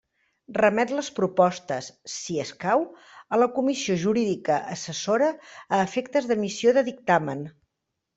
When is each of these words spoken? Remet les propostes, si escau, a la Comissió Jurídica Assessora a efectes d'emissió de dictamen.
Remet 0.57 0.91
les 0.99 1.09
propostes, 1.17 1.89
si 2.13 2.37
escau, 2.43 2.85
a 3.37 3.39
la 3.41 3.49
Comissió 3.57 3.97
Jurídica 4.05 4.57
Assessora 4.77 5.29
a 5.77 5.83
efectes 5.89 6.31
d'emissió 6.33 6.75
de 6.79 6.85
dictamen. 6.93 7.45